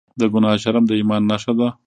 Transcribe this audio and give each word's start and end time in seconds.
د 0.19 0.21
ګناه 0.33 0.59
شرم 0.63 0.83
د 0.87 0.91
ایمان 0.99 1.21
نښه 1.31 1.53
ده. 1.59 1.67